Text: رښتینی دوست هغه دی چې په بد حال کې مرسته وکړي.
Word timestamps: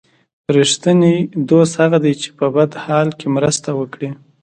رښتینی 0.57 1.15
دوست 1.49 1.73
هغه 1.81 1.97
دی 2.03 2.13
چې 2.21 2.29
په 2.37 2.45
بد 2.55 2.71
حال 2.83 3.07
کې 3.19 3.27
مرسته 3.35 3.69
وکړي. 3.79 4.09